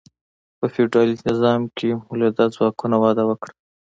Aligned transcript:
په 0.57 0.65
فیوډالي 0.73 1.15
نظام 1.29 1.61
کې 1.77 1.89
مؤلده 2.01 2.45
ځواکونه 2.55 2.95
وده 3.03 3.23
وکړه. 3.29 3.53